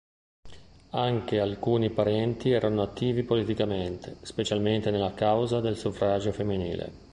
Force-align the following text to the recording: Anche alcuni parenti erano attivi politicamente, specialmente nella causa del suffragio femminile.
Anche 0.97 1.39
alcuni 1.39 1.91
parenti 1.91 2.49
erano 2.49 2.81
attivi 2.81 3.21
politicamente, 3.21 4.17
specialmente 4.23 4.89
nella 4.89 5.13
causa 5.13 5.59
del 5.59 5.77
suffragio 5.77 6.31
femminile. 6.31 6.93